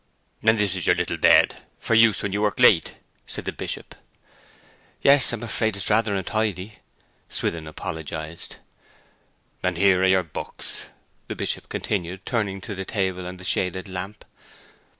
[0.41, 2.95] 'And this is your little bed, for use when you work late,'
[3.27, 3.93] said the Bishop.
[5.03, 6.79] 'Yes; I am afraid it is rather untidy,'
[7.29, 8.55] Swithin apologized.
[9.61, 10.85] 'And here are your books,'
[11.27, 14.25] the Bishop continued, turning to the table and the shaded lamp.